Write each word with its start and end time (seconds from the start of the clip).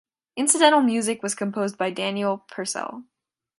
Incidental 0.35 0.81
music 0.81 1.21
was 1.21 1.35
composed 1.35 1.77
by 1.77 1.91
Daniel 1.91 2.39
Purcell. 2.49 3.03